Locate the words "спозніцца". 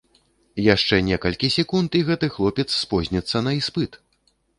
2.85-3.43